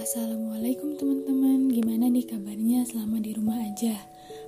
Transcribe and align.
Assalamualaikum 0.00 0.96
teman-teman, 0.96 1.68
gimana 1.68 2.08
nih 2.08 2.24
kabarnya 2.24 2.88
selama 2.88 3.20
di 3.20 3.36
rumah 3.36 3.60
aja? 3.60 3.92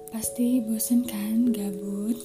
Pasti 0.08 0.64
bosen 0.64 1.04
kan, 1.04 1.52
gabut? 1.52 2.16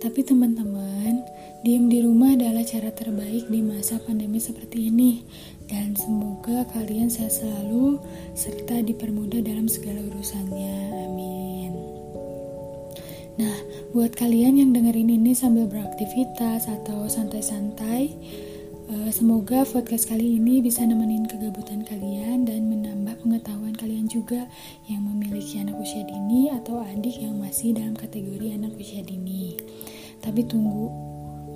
Tapi 0.00 0.24
teman-teman, 0.24 1.20
diem 1.60 1.92
di 1.92 2.00
rumah 2.00 2.32
adalah 2.32 2.64
cara 2.64 2.88
terbaik 2.88 3.52
di 3.52 3.60
masa 3.60 4.00
pandemi 4.00 4.40
seperti 4.40 4.88
ini. 4.88 5.28
Dan 5.68 5.92
semoga 5.92 6.64
kalian 6.72 7.12
sehat 7.12 7.36
selalu, 7.36 8.00
serta 8.32 8.80
dipermudah 8.80 9.44
dalam 9.44 9.68
segala 9.68 10.00
urusannya, 10.00 11.04
amin. 11.04 11.72
Nah, 13.44 13.56
buat 13.92 14.16
kalian 14.16 14.56
yang 14.56 14.72
dengerin 14.72 15.12
ini 15.12 15.36
sambil 15.36 15.68
beraktivitas 15.68 16.64
atau 16.72 17.12
santai-santai, 17.12 18.08
semoga 18.84 19.64
podcast 19.64 20.12
kali 20.12 20.36
ini 20.36 20.60
bisa 20.60 20.84
nemenin 20.84 21.24
kegabutan 21.24 21.86
kalian 21.88 22.44
dan 22.44 22.68
menambah 22.68 23.22
pengetahuan 23.24 23.72
kalian 23.72 24.04
juga 24.10 24.44
yang 24.92 25.06
memiliki 25.08 25.56
anak 25.62 25.80
usia 25.80 26.04
dini 26.04 26.52
atau 26.52 26.84
adik 26.84 27.16
yang 27.16 27.40
masih 27.40 27.72
dalam 27.72 27.96
kategori 27.96 28.52
anak 28.52 28.76
usia 28.76 29.00
dini. 29.00 29.56
Tapi 30.20 30.44
tunggu, 30.44 30.92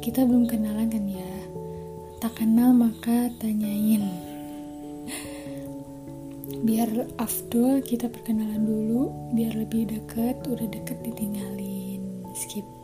kita 0.01 0.25
belum 0.25 0.49
kenalan 0.49 0.89
kan 0.89 1.05
ya? 1.05 1.33
Tak 2.25 2.41
kenal 2.41 2.73
maka 2.73 3.29
tanyain. 3.37 4.09
Biar 6.65 6.89
afdol 7.21 7.85
kita 7.85 8.09
perkenalan 8.09 8.65
dulu, 8.65 9.35
biar 9.37 9.53
lebih 9.53 9.85
deket, 9.91 10.41
udah 10.49 10.65
deket 10.71 10.97
ditinggalin. 11.05 12.25
Skip. 12.33 12.78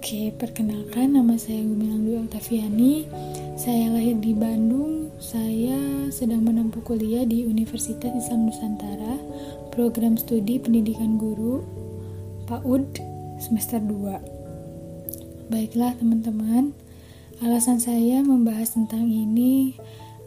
Oke, 0.00 0.32
perkenalkan 0.32 1.12
nama 1.12 1.36
saya 1.36 1.60
Gumilang 1.60 2.08
Dwi 2.08 2.24
Oktaviani. 2.24 3.04
Saya 3.52 3.92
lahir 3.92 4.16
di 4.16 4.32
Bandung. 4.32 5.12
Saya 5.20 6.08
sedang 6.08 6.40
menempuh 6.40 6.80
kuliah 6.80 7.28
di 7.28 7.44
Universitas 7.44 8.08
Islam 8.08 8.48
Nusantara, 8.48 9.20
program 9.68 10.16
studi 10.16 10.56
pendidikan 10.56 11.20
guru 11.20 11.60
PAUD 12.48 12.96
semester 13.44 13.76
2. 13.76 15.52
Baiklah 15.52 15.92
teman-teman, 16.00 16.72
alasan 17.44 17.76
saya 17.76 18.24
membahas 18.24 18.72
tentang 18.72 19.04
ini 19.04 19.76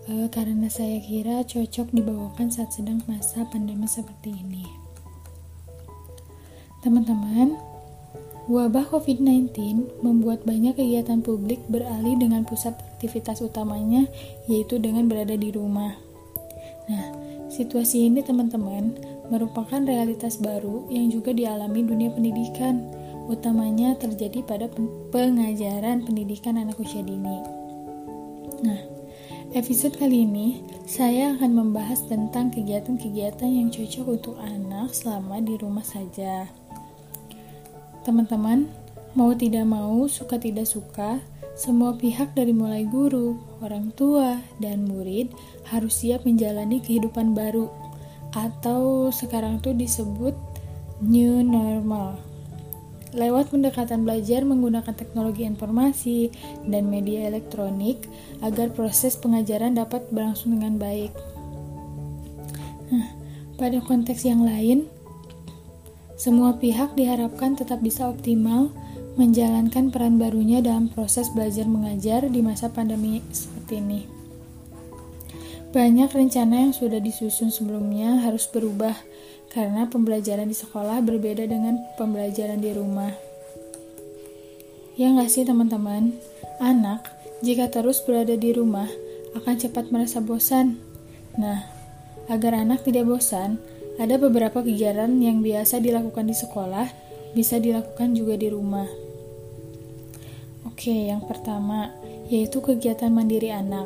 uh, 0.06 0.30
karena 0.30 0.70
saya 0.70 1.02
kira 1.02 1.42
cocok 1.50 1.90
dibawakan 1.98 2.54
saat 2.54 2.78
sedang 2.78 3.02
masa 3.10 3.42
pandemi 3.50 3.90
seperti 3.90 4.38
ini. 4.38 4.70
Teman-teman, 6.86 7.73
Wabah 8.44 8.92
COVID-19 8.92 9.56
membuat 10.04 10.44
banyak 10.44 10.76
kegiatan 10.76 11.24
publik 11.24 11.64
beralih 11.72 12.20
dengan 12.20 12.44
pusat 12.44 12.76
aktivitas 12.76 13.40
utamanya, 13.40 14.04
yaitu 14.52 14.84
dengan 14.84 15.08
berada 15.08 15.40
di 15.40 15.48
rumah. 15.48 15.96
Nah, 16.92 17.16
situasi 17.48 18.12
ini, 18.12 18.20
teman-teman, 18.20 19.00
merupakan 19.32 19.80
realitas 19.80 20.44
baru 20.44 20.92
yang 20.92 21.08
juga 21.08 21.32
dialami 21.32 21.88
dunia 21.88 22.12
pendidikan, 22.12 22.84
utamanya 23.32 23.96
terjadi 23.96 24.44
pada 24.44 24.68
pengajaran 25.16 26.04
pendidikan 26.04 26.60
anak 26.60 26.76
usia 26.84 27.00
dini. 27.00 27.40
Nah, 28.60 28.80
episode 29.56 29.96
kali 29.96 30.28
ini 30.28 30.60
saya 30.84 31.32
akan 31.40 31.52
membahas 31.64 32.04
tentang 32.12 32.52
kegiatan-kegiatan 32.52 33.48
yang 33.48 33.72
cocok 33.72 34.06
untuk 34.20 34.36
anak 34.44 34.92
selama 34.92 35.40
di 35.40 35.56
rumah 35.56 35.88
saja. 35.88 36.63
Teman-teman, 38.04 38.68
mau 39.16 39.32
tidak 39.32 39.64
mau, 39.64 40.04
suka 40.12 40.36
tidak 40.36 40.68
suka, 40.68 41.24
semua 41.56 41.96
pihak 41.96 42.36
dari 42.36 42.52
mulai 42.52 42.84
guru, 42.84 43.40
orang 43.64 43.96
tua, 43.96 44.44
dan 44.60 44.84
murid 44.90 45.32
harus 45.72 46.04
siap 46.04 46.28
menjalani 46.28 46.84
kehidupan 46.84 47.32
baru 47.32 47.72
atau 48.34 49.14
sekarang 49.14 49.62
tuh 49.62 49.78
disebut 49.78 50.34
new 51.00 51.46
normal. 51.46 52.18
Lewat 53.14 53.54
pendekatan 53.54 54.10
belajar 54.10 54.42
menggunakan 54.42 54.98
teknologi 54.98 55.46
informasi 55.46 56.34
dan 56.66 56.90
media 56.90 57.30
elektronik 57.30 58.10
agar 58.42 58.74
proses 58.74 59.14
pengajaran 59.14 59.78
dapat 59.78 60.10
berlangsung 60.10 60.58
dengan 60.58 60.82
baik. 60.82 61.14
Nah, 62.90 63.14
pada 63.54 63.78
konteks 63.86 64.26
yang 64.26 64.42
lain, 64.42 64.90
semua 66.14 66.56
pihak 66.62 66.94
diharapkan 66.94 67.58
tetap 67.58 67.82
bisa 67.82 68.10
optimal 68.10 68.70
menjalankan 69.18 69.94
peran 69.94 70.18
barunya 70.18 70.62
dalam 70.62 70.90
proses 70.90 71.30
belajar 71.30 71.70
mengajar 71.70 72.26
di 72.30 72.42
masa 72.42 72.70
pandemi 72.70 73.22
seperti 73.30 73.78
ini. 73.78 74.02
Banyak 75.74 76.14
rencana 76.14 76.70
yang 76.70 76.74
sudah 76.74 77.02
disusun 77.02 77.50
sebelumnya 77.50 78.22
harus 78.22 78.46
berubah 78.46 78.94
karena 79.54 79.90
pembelajaran 79.90 80.50
di 80.50 80.58
sekolah 80.58 81.02
berbeda 81.02 81.46
dengan 81.50 81.82
pembelajaran 81.98 82.62
di 82.62 82.72
rumah. 82.74 83.14
Ya 84.94 85.10
nggak 85.10 85.30
sih 85.34 85.46
teman-teman? 85.46 86.14
Anak 86.62 87.10
jika 87.42 87.70
terus 87.74 88.06
berada 88.06 88.38
di 88.38 88.54
rumah 88.54 88.86
akan 89.34 89.56
cepat 89.58 89.90
merasa 89.90 90.22
bosan. 90.22 90.78
Nah, 91.42 91.66
agar 92.30 92.54
anak 92.62 92.86
tidak 92.86 93.10
bosan, 93.10 93.58
ada 94.02 94.16
beberapa 94.18 94.66
kegiatan 94.66 95.10
yang 95.22 95.46
biasa 95.46 95.78
dilakukan 95.78 96.26
di 96.26 96.36
sekolah, 96.36 96.90
bisa 97.38 97.62
dilakukan 97.62 98.18
juga 98.18 98.34
di 98.38 98.50
rumah. 98.50 98.90
Oke, 100.66 101.14
yang 101.14 101.22
pertama 101.30 101.94
yaitu 102.32 102.64
kegiatan 102.64 103.14
mandiri 103.14 103.54
anak. 103.54 103.86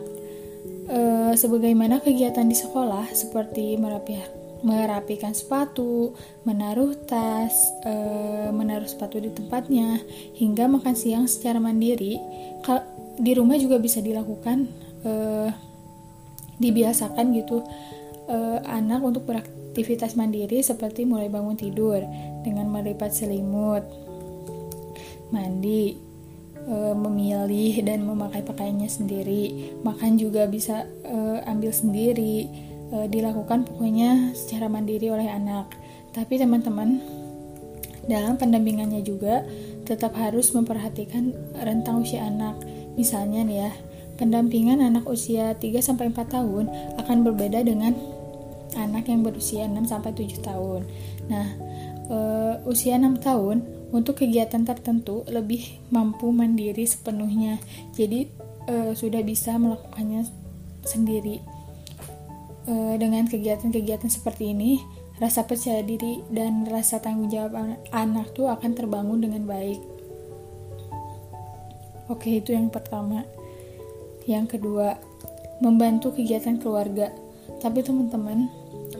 E, 0.87 0.99
sebagaimana 1.35 1.99
kegiatan 1.99 2.47
di 2.47 2.55
sekolah 2.55 3.11
seperti 3.11 3.75
merapi, 3.75 4.15
merapikan 4.63 5.35
sepatu, 5.35 6.15
menaruh 6.47 6.95
tas, 7.03 7.51
e, 7.83 7.93
menaruh 8.55 8.87
sepatu 8.87 9.19
di 9.19 9.33
tempatnya, 9.35 9.99
hingga 10.39 10.71
makan 10.71 10.95
siang 10.95 11.25
secara 11.27 11.59
mandiri, 11.59 12.15
di 13.19 13.31
rumah 13.35 13.59
juga 13.59 13.81
bisa 13.83 13.99
dilakukan, 13.99 14.71
e, 15.03 15.11
dibiasakan 16.57 17.35
gitu 17.35 17.61
e, 18.27 18.37
anak 18.67 19.01
untuk 19.01 19.23
beraktivitas 19.25 19.57
aktivitas 19.77 20.17
mandiri 20.17 20.65
seperti 20.65 21.05
mulai 21.05 21.29
bangun 21.29 21.53
tidur 21.53 22.01
dengan 22.41 22.65
melipat 22.65 23.13
selimut, 23.13 23.85
mandi, 25.29 25.93
e, 26.65 26.75
memilih 26.97 27.85
dan 27.85 28.01
memakai 28.01 28.41
pakaiannya 28.41 28.89
sendiri, 28.89 29.77
makan 29.85 30.17
juga 30.17 30.49
bisa 30.49 30.81
e, 31.05 31.45
ambil 31.45 31.69
sendiri, 31.69 32.49
e, 32.89 33.05
dilakukan 33.05 33.69
pokoknya 33.69 34.33
secara 34.33 34.65
mandiri 34.65 35.13
oleh 35.13 35.29
anak. 35.29 35.69
Tapi 36.09 36.41
teman-teman, 36.41 36.97
dalam 38.09 38.33
pendampingannya 38.33 39.05
juga 39.05 39.45
tetap 39.85 40.17
harus 40.17 40.57
memperhatikan 40.57 41.37
rentang 41.61 42.01
usia 42.01 42.25
anak. 42.25 42.57
Misalnya 42.97 43.45
nih 43.45 43.69
ya, 43.69 43.71
pendampingan 44.17 44.81
anak 44.81 45.05
usia 45.05 45.53
3 45.53 45.85
4 45.85 46.17
tahun 46.33 46.65
akan 46.97 47.17
berbeda 47.21 47.61
dengan 47.61 48.16
anak 48.77 49.09
yang 49.09 49.25
berusia 49.25 49.65
6 49.65 49.89
sampai 49.89 50.13
7 50.13 50.45
tahun. 50.45 50.81
Nah, 51.27 51.47
uh, 52.13 52.53
usia 52.69 53.01
6 53.01 53.17
tahun 53.19 53.65
untuk 53.89 54.21
kegiatan 54.21 54.63
tertentu 54.67 55.23
lebih 55.27 55.81
mampu 55.89 56.29
mandiri 56.29 56.85
sepenuhnya. 56.85 57.57
Jadi 57.97 58.29
uh, 58.69 58.91
sudah 58.93 59.25
bisa 59.25 59.55
melakukannya 59.57 60.27
sendiri. 60.85 61.41
Uh, 62.67 62.99
dengan 62.99 63.23
kegiatan-kegiatan 63.31 64.11
seperti 64.11 64.51
ini, 64.51 64.83
rasa 65.17 65.47
percaya 65.47 65.81
diri 65.81 66.21
dan 66.29 66.67
rasa 66.67 66.99
tanggung 66.99 67.31
jawab 67.31 67.55
anak 67.95 68.27
tuh 68.35 68.51
akan 68.51 68.71
terbangun 68.75 69.23
dengan 69.23 69.47
baik. 69.47 69.79
Oke, 72.07 72.39
itu 72.39 72.55
yang 72.55 72.71
pertama. 72.71 73.27
Yang 74.27 74.59
kedua, 74.59 74.99
membantu 75.59 76.15
kegiatan 76.15 76.59
keluarga. 76.59 77.11
Tapi 77.63 77.83
teman-teman, 77.83 78.47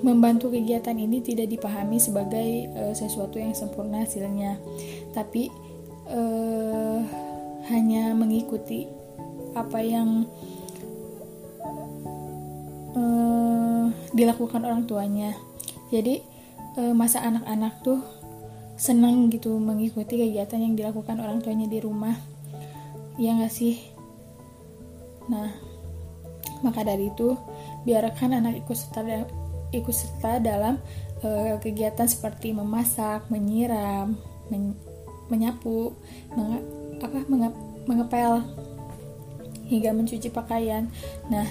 membantu 0.01 0.53
kegiatan 0.53 0.95
ini 0.97 1.21
tidak 1.21 1.49
dipahami 1.49 1.97
sebagai 1.97 2.69
uh, 2.73 2.93
sesuatu 2.93 3.37
yang 3.41 3.53
sempurna 3.57 4.03
hasilnya, 4.05 4.59
tapi 5.15 5.49
uh, 6.09 6.99
hanya 7.67 8.15
mengikuti 8.15 8.87
apa 9.57 9.79
yang 9.81 10.25
uh, 12.93 13.89
dilakukan 14.13 14.61
orang 14.63 14.85
tuanya. 14.85 15.33
Jadi 15.89 16.21
uh, 16.77 16.93
masa 16.93 17.23
anak-anak 17.25 17.81
tuh 17.81 17.99
senang 18.77 19.33
gitu 19.33 19.57
mengikuti 19.57 20.21
kegiatan 20.21 20.61
yang 20.61 20.77
dilakukan 20.77 21.17
orang 21.17 21.41
tuanya 21.41 21.65
di 21.65 21.81
rumah. 21.81 22.13
Ya 23.17 23.33
nggak 23.33 23.49
sih? 23.49 23.81
Nah, 25.27 25.49
maka 26.61 26.85
dari 26.85 27.09
itu 27.09 27.33
biarkan 27.83 28.37
anak 28.37 28.61
ikut 28.61 28.77
serta 28.77 29.01
ikut 29.75 29.95
serta 29.95 30.39
dalam 30.39 30.79
uh, 31.23 31.55
kegiatan 31.59 32.07
seperti 32.07 32.55
memasak, 32.55 33.27
menyiram, 33.27 34.15
men 34.47 34.75
menyapu, 35.27 35.91
menge 36.31 36.63
apa 37.03 37.17
menge 37.27 37.49
mengepel 37.87 38.43
hingga 39.67 39.91
mencuci 39.91 40.31
pakaian. 40.31 40.87
Nah, 41.27 41.47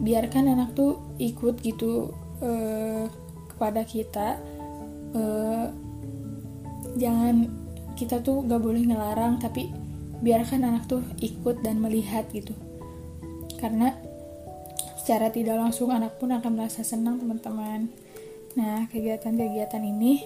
biarkan 0.00 0.48
anak 0.54 0.72
tuh 0.72 0.96
ikut 1.20 1.60
gitu 1.60 2.14
uh, 2.40 3.04
kepada 3.52 3.82
kita 3.82 4.38
uh, 5.18 5.66
jangan 6.94 7.50
kita 7.98 8.22
tuh 8.22 8.46
gak 8.46 8.62
boleh 8.62 8.86
ngelarang 8.86 9.42
tapi 9.42 9.70
biarkan 10.22 10.66
anak 10.66 10.86
tuh 10.86 11.02
ikut 11.18 11.62
dan 11.62 11.82
melihat 11.82 12.26
gitu 12.30 12.54
karena 13.58 13.94
secara 15.08 15.32
tidak 15.32 15.56
langsung 15.56 15.88
anak 15.88 16.20
pun 16.20 16.28
akan 16.36 16.52
merasa 16.52 16.84
senang 16.84 17.16
teman-teman. 17.16 17.88
Nah 18.60 18.84
kegiatan-kegiatan 18.92 19.80
ini 19.80 20.20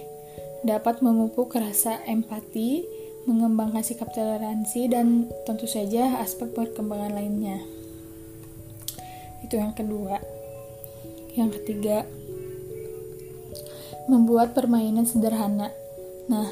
dapat 0.67 0.99
memupuk 0.99 1.55
rasa 1.55 2.03
empati 2.03 2.83
mengembangkan 3.23 3.79
sikap 3.79 4.11
toleransi 4.11 4.91
dan 4.91 5.31
tentu 5.47 5.71
saja 5.71 6.19
aspek 6.19 6.51
perkembangan 6.51 7.15
lainnya. 7.15 7.63
Itu 9.39 9.55
yang 9.55 9.71
kedua. 9.71 10.19
Yang 11.39 11.63
ketiga 11.63 12.03
membuat 14.11 14.51
permainan 14.51 15.07
sederhana. 15.07 15.71
Nah 16.27 16.51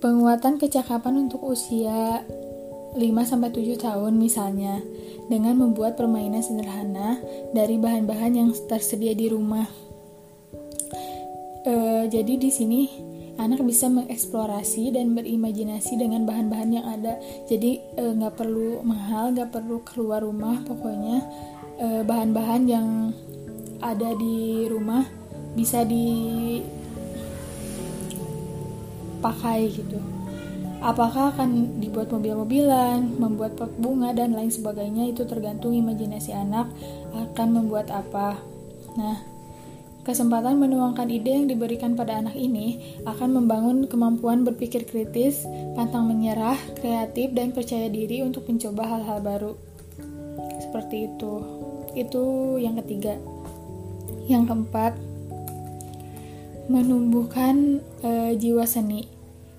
Penguatan 0.00 0.60
kecakapan 0.60 1.28
untuk 1.28 1.40
usia 1.48 2.24
5-7 2.92 3.80
tahun 3.80 4.20
misalnya, 4.20 4.84
dengan 5.28 5.56
membuat 5.56 5.96
permainan 5.96 6.44
sederhana 6.44 7.20
dari 7.56 7.80
bahan-bahan 7.80 8.32
yang 8.36 8.50
tersedia 8.68 9.16
di 9.16 9.32
rumah. 9.32 9.66
E, 11.64 11.74
jadi 12.12 12.36
di 12.36 12.50
sini 12.52 12.82
anak 13.40 13.64
bisa 13.66 13.90
mengeksplorasi 13.90 14.94
dan 14.94 15.16
berimajinasi 15.16 15.98
dengan 15.98 16.28
bahan-bahan 16.28 16.70
yang 16.70 16.86
ada. 16.86 17.16
Jadi 17.48 17.80
e, 17.96 18.04
nggak 18.14 18.34
e, 18.34 18.38
perlu 18.38 18.70
mahal, 18.84 19.32
nggak 19.32 19.50
perlu 19.50 19.80
keluar 19.82 20.20
rumah, 20.22 20.60
pokoknya 20.62 21.18
e, 21.80 21.86
bahan-bahan 22.04 22.62
yang 22.68 22.88
ada 23.80 24.12
di 24.16 24.68
rumah 24.68 25.04
bisa 25.54 25.82
di 25.84 26.60
pakai 29.24 29.72
gitu. 29.72 30.23
Apakah 30.84 31.32
akan 31.32 31.80
dibuat 31.80 32.12
mobil-mobilan, 32.12 33.16
membuat 33.16 33.56
pot 33.56 33.72
bunga 33.80 34.12
dan 34.12 34.36
lain 34.36 34.52
sebagainya 34.52 35.16
itu 35.16 35.24
tergantung 35.24 35.72
imajinasi 35.72 36.36
anak 36.36 36.68
akan 37.16 37.48
membuat 37.56 37.88
apa. 37.88 38.36
Nah, 38.92 39.16
kesempatan 40.04 40.60
menuangkan 40.60 41.08
ide 41.08 41.40
yang 41.40 41.48
diberikan 41.48 41.96
pada 41.96 42.20
anak 42.20 42.36
ini 42.36 43.00
akan 43.08 43.32
membangun 43.32 43.88
kemampuan 43.88 44.44
berpikir 44.44 44.84
kritis, 44.84 45.48
pantang 45.72 46.04
menyerah, 46.04 46.60
kreatif 46.76 47.32
dan 47.32 47.56
percaya 47.56 47.88
diri 47.88 48.20
untuk 48.20 48.44
mencoba 48.44 48.84
hal-hal 48.84 49.24
baru. 49.24 49.52
Seperti 50.60 51.08
itu. 51.08 51.32
Itu 51.96 52.22
yang 52.60 52.76
ketiga. 52.84 53.16
Yang 54.28 54.52
keempat, 54.52 54.92
menumbuhkan 56.68 57.80
e, 58.04 58.36
jiwa 58.36 58.68
seni. 58.68 59.13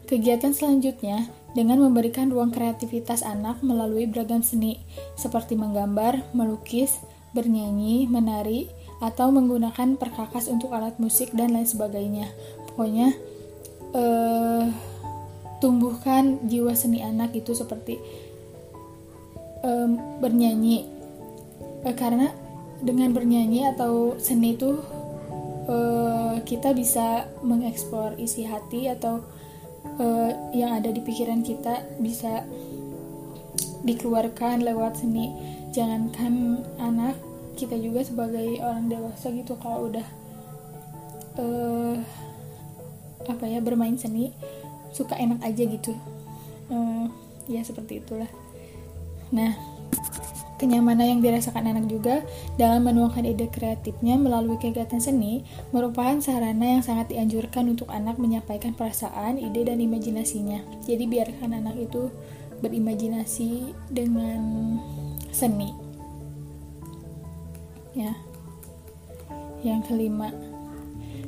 Kegiatan 0.06 0.54
selanjutnya 0.54 1.26
dengan 1.58 1.82
memberikan 1.82 2.30
ruang 2.30 2.54
kreativitas 2.54 3.26
anak 3.26 3.66
melalui 3.66 4.06
beragam 4.06 4.46
seni 4.46 4.78
seperti 5.18 5.58
menggambar, 5.58 6.30
melukis, 6.38 7.02
bernyanyi, 7.34 8.06
menari, 8.06 8.70
atau 9.02 9.34
menggunakan 9.34 9.98
perkakas 9.98 10.46
untuk 10.46 10.72
alat 10.78 10.96
musik 11.02 11.34
dan 11.34 11.58
lain 11.58 11.66
sebagainya. 11.66 12.30
Pokoknya 12.70 13.18
eh, 13.98 14.66
tumbuhkan 15.58 16.38
jiwa 16.46 16.78
seni 16.78 17.02
anak 17.02 17.34
itu 17.34 17.58
seperti 17.58 17.98
eh, 19.66 19.90
bernyanyi 20.22 20.86
eh, 21.82 21.96
karena 21.98 22.30
dengan 22.78 23.10
bernyanyi 23.10 23.74
atau 23.74 24.22
seni 24.22 24.54
itu 24.54 24.78
eh, 25.66 26.36
kita 26.46 26.78
bisa 26.78 27.26
mengeksplor 27.42 28.22
isi 28.22 28.46
hati 28.46 28.86
atau 28.86 29.26
uh, 30.00 30.32
yang 30.52 30.76
ada 30.76 30.90
di 30.92 31.02
pikiran 31.02 31.42
kita 31.46 31.86
bisa 32.02 32.44
dikeluarkan 33.86 34.66
lewat 34.66 35.02
seni. 35.02 35.32
Jangankan 35.72 36.66
anak 36.82 37.16
kita 37.56 37.76
juga 37.80 38.04
sebagai 38.04 38.60
orang 38.60 38.92
dewasa 38.92 39.32
gitu 39.32 39.56
kalau 39.60 39.92
udah 39.92 40.08
uh, 41.40 41.96
apa 43.26 43.44
ya 43.48 43.60
bermain 43.64 43.96
seni 43.96 44.36
suka 44.92 45.16
enak 45.16 45.44
aja 45.44 45.64
gitu. 45.68 45.94
Uh, 46.72 47.08
ya 47.46 47.62
seperti 47.62 48.02
itulah. 48.02 48.30
Nah 49.32 49.54
Kenyamanan 50.66 51.06
yang 51.06 51.22
dirasakan 51.22 51.78
anak 51.78 51.86
juga 51.94 52.26
dalam 52.58 52.90
menuangkan 52.90 53.22
ide 53.22 53.54
kreatifnya 53.54 54.18
melalui 54.18 54.58
kegiatan 54.58 54.98
seni 54.98 55.46
merupakan 55.70 56.18
sarana 56.18 56.74
yang 56.74 56.82
sangat 56.82 57.14
dianjurkan 57.14 57.70
untuk 57.70 57.86
anak 57.94 58.18
menyampaikan 58.18 58.74
perasaan, 58.74 59.38
ide, 59.38 59.62
dan 59.62 59.78
imajinasinya. 59.78 60.66
Jadi 60.90 61.06
biarkan 61.06 61.62
anak 61.62 61.78
itu 61.78 62.10
berimajinasi 62.66 63.78
dengan 63.94 64.42
seni. 65.30 65.70
Ya. 67.94 68.18
Yang 69.62 69.94
kelima, 69.94 70.34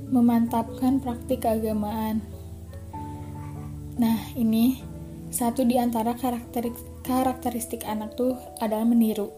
memantapkan 0.09 0.97
praktik 0.97 1.45
keagamaan. 1.45 2.25
Nah, 4.01 4.17
ini 4.33 4.81
satu 5.29 5.61
di 5.61 5.77
antara 5.77 6.17
karakteristik 6.17 6.96
karakteristik 7.07 7.87
anak 7.87 8.19
tuh 8.19 8.35
adalah 8.59 8.83
meniru. 8.83 9.31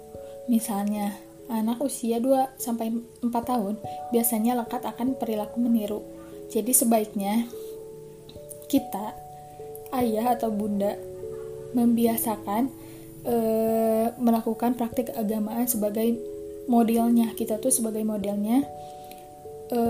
Misalnya, 0.50 1.13
anak 1.50 1.81
usia 1.86 2.18
2 2.18 2.57
sampai 2.57 2.89
4 3.21 3.30
tahun 3.30 3.77
biasanya 4.10 4.57
lekat 4.57 4.81
akan 4.86 5.13
perilaku 5.18 5.62
meniru. 5.62 6.01
Jadi 6.50 6.74
sebaiknya 6.74 7.45
kita 8.69 9.13
ayah 9.94 10.33
atau 10.38 10.50
bunda 10.50 10.98
membiasakan 11.74 12.74
e, 13.21 13.36
melakukan 14.18 14.74
praktik 14.74 15.13
keagamaan 15.13 15.69
sebagai 15.69 16.18
modelnya. 16.66 17.33
Kita 17.38 17.62
tuh 17.62 17.69
sebagai 17.69 18.01
modelnya 18.01 18.66
e, 19.69 19.81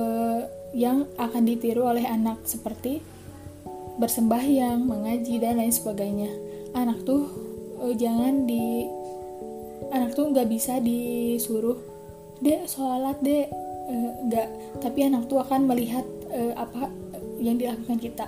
yang 0.75 1.07
akan 1.15 1.43
ditiru 1.47 1.87
oleh 1.87 2.07
anak 2.07 2.43
seperti 2.43 2.99
bersembahyang, 3.99 4.83
mengaji 4.83 5.43
dan 5.43 5.59
lain 5.59 5.75
sebagainya. 5.75 6.31
Anak 6.71 7.03
tuh 7.03 7.48
uh, 7.79 7.95
jangan 7.95 8.45
di 8.45 8.85
anak 9.89 10.13
tuh 10.13 10.29
nggak 10.29 10.47
bisa 10.51 10.77
disuruh 10.83 11.79
dek 12.43 12.67
sholat 12.69 13.17
dek. 13.23 13.47
Uh, 13.89 14.11
nggak. 14.29 14.47
Tapi 14.83 14.99
anak 15.07 15.25
tuh 15.25 15.41
akan 15.41 15.65
melihat 15.65 16.05
uh, 16.29 16.53
apa 16.55 16.91
yang 17.39 17.57
dilakukan 17.57 17.97
kita. 17.97 18.25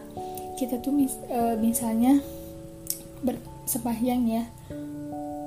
Kita 0.58 0.80
tuh 0.80 0.94
mis 0.96 1.14
uh, 1.30 1.56
misalnya 1.60 2.20
bersembahyang 3.22 4.24
ya. 4.26 4.44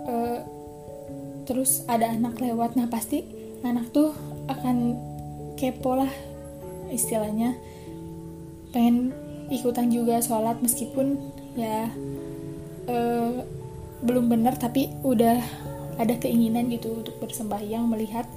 Uh, 0.04 0.38
terus 1.44 1.82
ada 1.88 2.12
anak 2.12 2.38
lewat. 2.40 2.76
Nah 2.76 2.88
pasti 2.88 3.24
anak 3.64 3.90
tuh 3.90 4.12
akan 4.48 4.96
kepo 5.56 5.96
lah 5.96 6.10
istilahnya. 6.92 7.56
Pengen 8.70 9.14
ikutan 9.52 9.92
juga 9.92 10.18
sholat 10.24 10.60
meskipun 10.64 11.20
ya 11.54 11.92
uh, 12.88 13.44
belum 14.04 14.28
benar 14.28 14.60
tapi 14.60 14.92
udah 15.00 15.40
ada 15.96 16.14
keinginan 16.20 16.68
gitu 16.68 17.00
untuk 17.00 17.16
bersembahyang 17.22 17.88
melihat 17.88 18.28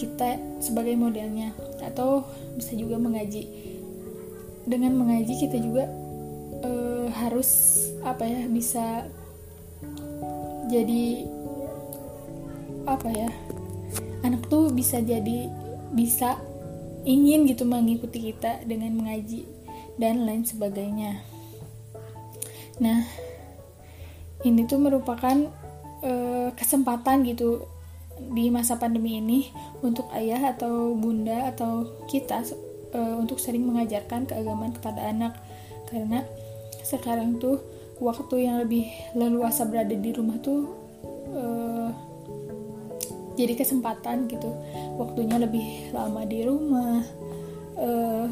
kita 0.00 0.38
sebagai 0.58 0.96
modelnya. 0.98 1.54
Atau 1.82 2.26
bisa 2.56 2.74
juga 2.74 2.98
mengaji. 2.98 3.46
Dengan 4.64 4.96
mengaji 4.96 5.34
kita 5.44 5.60
juga 5.60 5.84
uh, 6.64 7.06
harus 7.12 7.50
apa 8.00 8.24
ya 8.24 8.42
bisa 8.48 9.04
jadi 10.72 11.28
apa 12.84 13.08
ya 13.12 13.30
anak 14.24 14.48
tuh 14.48 14.72
bisa 14.72 15.00
jadi 15.00 15.52
bisa 15.92 16.40
ingin 17.04 17.44
gitu 17.44 17.68
mengikuti 17.68 18.32
kita 18.32 18.64
dengan 18.64 18.96
mengaji 18.96 19.44
dan 20.00 20.24
lain 20.24 20.48
sebagainya. 20.48 21.20
Nah 22.80 23.04
ini 24.44 24.68
tuh 24.68 24.78
merupakan 24.78 25.36
uh, 26.04 26.48
kesempatan 26.52 27.24
gitu 27.24 27.64
di 28.14 28.46
masa 28.52 28.78
pandemi 28.78 29.18
ini 29.18 29.50
untuk 29.82 30.06
ayah 30.14 30.54
atau 30.54 30.94
bunda 30.94 31.50
atau 31.50 31.88
kita 32.06 32.46
uh, 32.94 33.14
untuk 33.18 33.42
sering 33.42 33.66
mengajarkan 33.66 34.28
keagamaan 34.28 34.76
kepada 34.76 35.10
anak. 35.10 35.34
Karena 35.90 36.22
sekarang 36.84 37.40
tuh 37.40 37.58
waktu 37.98 38.46
yang 38.46 38.60
lebih 38.62 38.86
leluasa 39.16 39.66
berada 39.66 39.96
di 39.96 40.10
rumah 40.14 40.38
tuh 40.38 40.60
uh, 41.34 41.90
jadi 43.34 43.58
kesempatan 43.58 44.30
gitu. 44.30 44.52
Waktunya 45.00 45.40
lebih 45.42 45.90
lama 45.90 46.22
di 46.22 46.38
rumah 46.46 47.02
uh, 47.80 48.26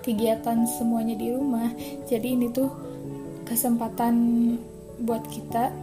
kegiatan 0.00 0.64
semuanya 0.64 1.16
di 1.18 1.28
rumah. 1.32 1.68
Jadi 2.08 2.38
ini 2.38 2.48
tuh 2.48 2.72
kesempatan 3.44 4.16
buat 5.02 5.26
kita 5.30 5.74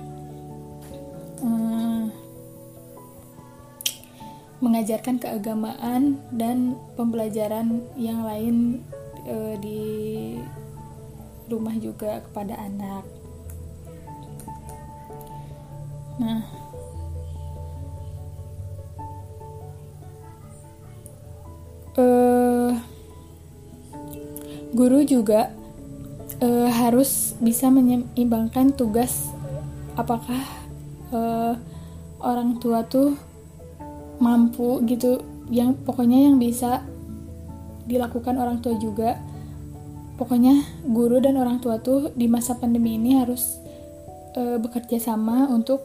um, 1.44 2.12
mengajarkan 4.62 5.18
keagamaan 5.18 6.22
dan 6.30 6.78
pembelajaran 6.94 7.82
yang 7.98 8.22
lain 8.22 8.86
e, 9.26 9.58
di 9.58 9.84
rumah 11.50 11.74
juga 11.82 12.22
kepada 12.30 12.54
anak. 12.62 13.04
Nah, 16.22 16.46
e, 21.98 22.06
guru 24.78 25.02
juga 25.02 25.50
harus 26.82 27.38
bisa 27.38 27.70
menyeimbangkan 27.70 28.74
tugas. 28.74 29.30
Apakah 29.94 30.42
e, 31.14 31.20
orang 32.22 32.58
tua 32.58 32.82
tuh 32.86 33.14
mampu 34.22 34.82
gitu 34.86 35.22
yang 35.50 35.74
pokoknya 35.74 36.30
yang 36.30 36.38
bisa 36.38 36.82
dilakukan 37.86 38.38
orang 38.42 38.62
tua 38.62 38.78
juga. 38.82 39.18
Pokoknya 40.18 40.86
guru 40.86 41.18
dan 41.18 41.38
orang 41.42 41.58
tua 41.58 41.82
tuh 41.82 42.14
di 42.14 42.30
masa 42.30 42.54
pandemi 42.58 42.98
ini 42.98 43.18
harus 43.18 43.58
e, 44.38 44.58
bekerja 44.62 45.02
sama 45.02 45.50
untuk 45.50 45.82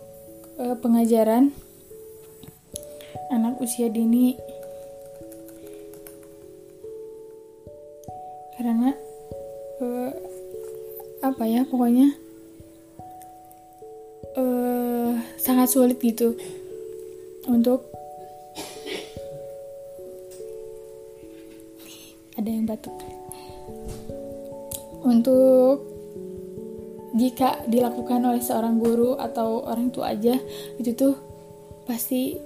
e, 0.61 0.77
pengajaran 0.77 1.53
anak 3.33 3.59
usia 3.59 3.89
dini. 3.89 4.37
Karena 8.57 8.93
e, 9.81 9.87
apa 11.33 11.45
ya 11.49 11.67
pokoknya? 11.67 12.15
E, 14.37 14.45
sangat 15.41 15.73
sulit 15.73 15.99
gitu 16.03 16.37
untuk 17.47 17.87
ada 22.37 22.51
yang 22.53 22.69
batuk. 22.69 22.93
Untuk 25.07 25.97
jika 27.17 27.65
dilakukan 27.65 28.21
oleh 28.29 28.45
seorang 28.45 28.77
guru 28.77 29.17
atau 29.17 29.65
orang 29.65 29.89
tua 29.89 30.13
aja 30.13 30.37
itu 30.77 30.93
tuh 30.93 31.17
pasti 31.89 32.37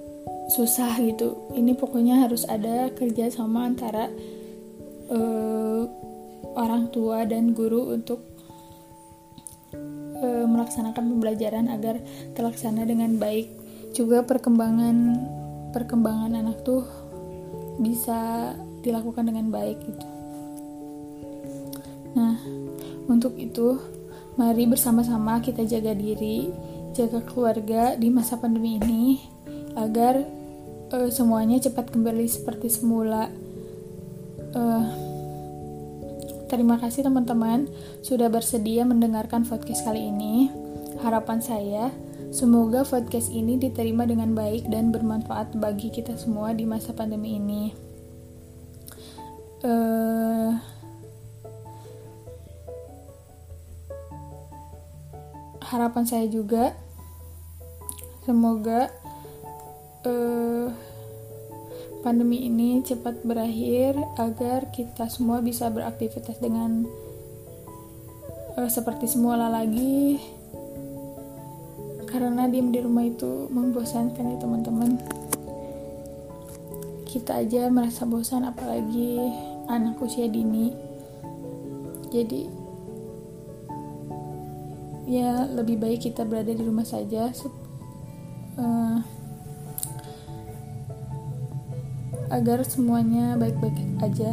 susah 0.54 0.94
gitu. 1.02 1.50
Ini 1.58 1.74
pokoknya 1.74 2.22
harus 2.22 2.46
ada 2.46 2.90
kerja 2.94 3.30
sama 3.34 3.66
antara 3.66 4.06
uh, 5.10 5.82
orang 6.54 6.90
tua 6.94 7.26
dan 7.26 7.50
guru 7.50 7.90
untuk 7.90 8.22
melaksanakan 10.50 11.16
pembelajaran 11.16 11.70
agar 11.70 12.02
terlaksana 12.34 12.82
dengan 12.82 13.16
baik 13.16 13.50
juga 13.94 14.22
perkembangan 14.22 15.18
perkembangan 15.70 16.34
anak 16.34 16.62
tuh 16.66 16.82
bisa 17.78 18.52
dilakukan 18.82 19.30
dengan 19.30 19.48
baik 19.48 19.78
gitu. 19.80 20.06
Nah, 22.14 22.36
untuk 23.06 23.38
itu 23.38 23.78
mari 24.34 24.66
bersama-sama 24.66 25.38
kita 25.38 25.62
jaga 25.64 25.94
diri, 25.94 26.50
jaga 26.92 27.22
keluarga 27.22 27.94
di 27.94 28.10
masa 28.10 28.36
pandemi 28.36 28.76
ini 28.82 29.22
agar 29.78 30.22
uh, 30.90 31.08
semuanya 31.10 31.62
cepat 31.62 31.94
kembali 31.94 32.26
seperti 32.26 32.68
semula. 32.68 33.30
Uh, 34.50 34.99
terima 36.50 36.82
kasih 36.82 37.06
teman-teman 37.06 37.70
sudah 38.02 38.26
bersedia 38.26 38.82
mendengarkan 38.82 39.46
podcast 39.46 39.86
kali 39.86 40.10
ini. 40.10 40.50
Harapan 41.00 41.38
saya 41.38 41.94
Semoga 42.30 42.86
podcast 42.86 43.26
ini 43.34 43.58
diterima 43.58 44.06
dengan 44.06 44.38
baik 44.38 44.70
dan 44.70 44.94
bermanfaat 44.94 45.58
bagi 45.58 45.90
kita 45.90 46.14
semua 46.14 46.54
di 46.54 46.62
masa 46.62 46.94
pandemi 46.94 47.34
ini 47.42 47.90
uh, 49.64 50.50
harapan 55.60 56.04
saya 56.04 56.26
juga 56.26 56.74
semoga 58.24 58.90
uh, 60.04 60.68
pandemi 62.00 62.48
ini 62.48 62.80
cepat 62.80 63.20
berakhir 63.24 63.96
agar 64.16 64.72
kita 64.72 65.08
semua 65.12 65.44
bisa 65.44 65.68
beraktivitas 65.68 66.40
dengan 66.40 66.88
uh, 68.56 68.70
seperti 68.70 69.06
semula 69.08 69.52
lagi. 69.52 70.20
Karena 72.10 72.50
diem 72.50 72.74
di 72.74 72.80
rumah 72.82 73.06
itu 73.06 73.46
membosankan 73.52 74.34
ya 74.34 74.36
teman-teman. 74.40 74.98
Kita 77.06 77.38
aja 77.42 77.70
merasa 77.70 78.02
bosan 78.02 78.48
apalagi 78.48 79.20
anak 79.70 80.00
usia 80.02 80.26
dini. 80.26 80.74
Jadi 82.10 82.42
ya 85.10 85.46
lebih 85.46 85.78
baik 85.78 86.10
kita 86.10 86.22
berada 86.22 86.54
di 86.54 86.62
rumah 86.62 86.86
saja 86.86 87.34
uh, 88.58 88.98
agar 92.30 92.62
semuanya 92.62 93.34
baik-baik 93.36 93.76
aja 94.00 94.32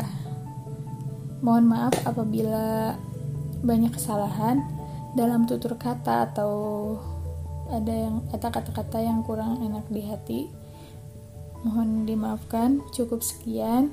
mohon 1.42 1.70
maaf 1.70 1.94
apabila 2.06 2.94
banyak 3.66 3.94
kesalahan 3.94 4.62
dalam 5.18 5.50
tutur 5.50 5.76
kata 5.76 6.30
atau 6.32 6.54
ada 7.68 7.92
yang 7.92 8.24
ada 8.32 8.48
kata-kata 8.48 9.02
yang 9.02 9.26
kurang 9.26 9.60
enak 9.66 9.86
di 9.92 10.02
hati 10.08 10.42
Mohon 11.66 12.06
dimaafkan, 12.06 12.86
cukup 12.94 13.26
sekian. 13.26 13.90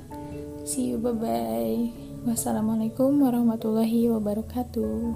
See 0.63 0.93
you, 0.93 1.01
bye-bye. 1.01 1.89
Wassalamualaikum 2.29 3.19
warahmatullahi 3.19 4.09
wabarakatuh. 4.13 5.13